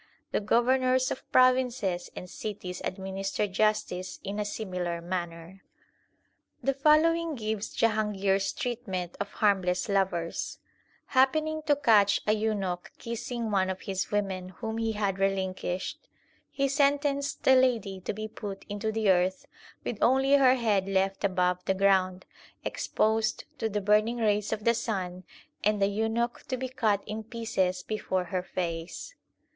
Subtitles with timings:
[0.31, 5.61] The governors of provinces and cities administer justice in a similar manner.
[6.63, 10.57] The following gives Jahangir s treatment of harmless lovers:
[11.05, 16.09] Happening to catch a eunuch kissing one of his women whom he had relinquished,
[16.49, 19.45] he sentenced the lady to be put into the earth,
[19.83, 22.25] with only her head left above the ground,
[22.65, 25.25] exposed to the burning rays of the sun,
[25.63, 29.13] and the eunuch to be cut in pieces before her face.